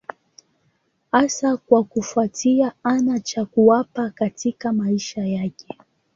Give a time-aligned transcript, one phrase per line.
[1.11, 5.77] Hasa kwa kufuatia hana cha kuwapa katika maisha yake.